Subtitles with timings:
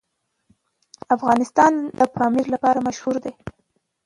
[1.15, 3.33] افغانستان د پامیر لپاره مشهور دی.